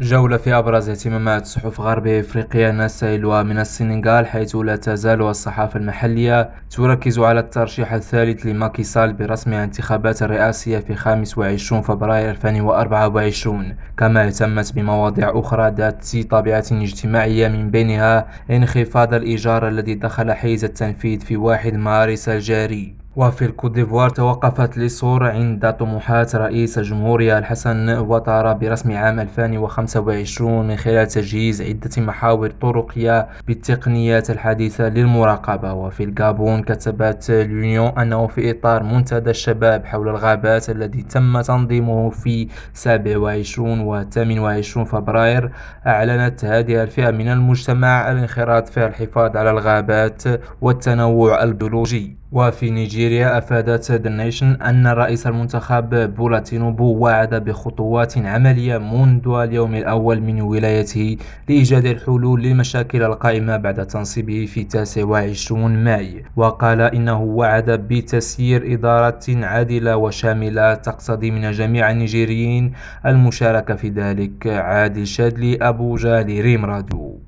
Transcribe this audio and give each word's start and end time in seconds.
جولة 0.00 0.36
في 0.36 0.54
أبرز 0.54 0.88
اهتمامات 0.88 1.46
صحف 1.46 1.80
غرب 1.80 2.06
إفريقيا 2.06 2.72
نستهل 2.72 3.22
من 3.22 3.58
السنغال 3.58 4.26
حيث 4.26 4.56
لا 4.56 4.76
تزال 4.76 5.22
الصحافة 5.22 5.80
المحلية 5.80 6.50
تركز 6.70 7.18
على 7.18 7.40
الترشيح 7.40 7.92
الثالث 7.92 8.46
لماكي 8.46 8.82
سال 8.82 9.12
برسمها 9.12 9.64
انتخابات 9.64 10.22
الرئاسية 10.22 10.78
في 10.78 10.94
25 10.94 11.82
فبراير 11.82 12.30
2024 12.30 13.76
كما 13.96 14.26
اهتمت 14.26 14.72
بمواضيع 14.74 15.38
أخرى 15.38 15.70
ذات 15.70 16.16
طبيعة 16.30 16.64
اجتماعية 16.72 17.48
من 17.48 17.70
بينها 17.70 18.26
انخفاض 18.50 19.14
الإيجار 19.14 19.68
الذي 19.68 19.94
دخل 19.94 20.32
حيز 20.32 20.64
التنفيذ 20.64 21.20
في 21.20 21.36
1 21.36 21.74
مارس 21.74 22.28
الجاري. 22.28 22.97
وفي 23.18 23.44
الكوت 23.44 23.70
ديفوار 23.72 24.10
توقفت 24.10 24.76
ليسور 24.76 25.24
عند 25.30 25.72
طموحات 25.72 26.36
رئيس 26.36 26.78
الجمهورية 26.78 27.38
الحسن 27.38 27.98
وطارة 27.98 28.52
برسم 28.52 28.92
عام 28.92 29.20
2025 29.20 30.68
من 30.68 30.76
خلال 30.76 31.08
تجهيز 31.08 31.62
عدة 31.62 31.90
محاور 32.02 32.50
طرقية 32.50 33.28
بالتقنيات 33.46 34.30
الحديثة 34.30 34.88
للمراقبة. 34.88 35.72
وفي 35.72 36.04
الغابون 36.04 36.62
كتبت 36.62 37.30
اليونيون 37.30 37.98
أنه 37.98 38.26
في 38.26 38.50
إطار 38.50 38.82
منتدى 38.82 39.30
الشباب 39.30 39.84
حول 39.84 40.08
الغابات 40.08 40.70
الذي 40.70 41.02
تم 41.02 41.40
تنظيمه 41.40 42.10
في 42.10 42.48
27 42.72 43.80
و 43.80 44.02
28 44.02 44.84
فبراير 44.86 45.50
أعلنت 45.86 46.44
هذه 46.44 46.82
الفئة 46.82 47.10
من 47.10 47.28
المجتمع 47.28 48.10
الانخراط 48.10 48.68
في 48.68 48.86
الحفاظ 48.86 49.36
على 49.36 49.50
الغابات 49.50 50.22
والتنوع 50.60 51.42
البيولوجي. 51.42 52.18
وفي 52.32 52.70
نيجيريا 52.70 53.38
أفادت 53.38 53.92
ذا 53.92 54.10
نيشن 54.10 54.46
أن 54.62 54.86
الرئيس 54.86 55.26
المنتخب 55.26 56.14
بولا 56.14 56.38
تينوبو 56.38 56.98
وعد 56.98 57.34
بخطوات 57.34 58.18
عملية 58.18 58.78
منذ 58.78 59.28
اليوم 59.28 59.74
الأول 59.74 60.20
من 60.20 60.40
ولايته 60.40 61.16
لإيجاد 61.48 61.86
الحلول 61.86 62.42
للمشاكل 62.42 63.02
القائمة 63.02 63.56
بعد 63.56 63.86
تنصيبه 63.86 64.46
في 64.46 64.64
29 64.64 65.84
ماي. 65.84 66.24
وقال 66.36 66.80
إنه 66.80 67.22
وعد 67.22 67.70
بتسيير 67.70 68.74
إدارة 68.74 69.20
عادلة 69.28 69.96
وشاملة 69.96 70.74
تقتضي 70.74 71.30
من 71.30 71.50
جميع 71.50 71.90
النيجيريين 71.90 72.72
المشاركة 73.06 73.74
في 73.74 73.88
ذلك 73.88 74.46
عادل 74.46 75.06
شادلي 75.06 75.56
أبو 75.56 75.96
جالي 75.96 76.40
ريم 76.40 76.64
راديو. 76.64 77.20